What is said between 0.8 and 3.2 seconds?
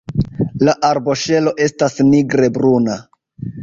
arboŝelo estas nigre bruna.